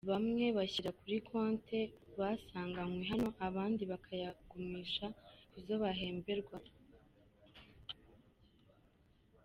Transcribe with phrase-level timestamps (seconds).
[0.09, 1.79] Bamwe bashyira kuri konti
[2.19, 5.05] basanganywe hano, abandi bakayagumisha
[5.51, 6.69] ku zo bahemberwaho.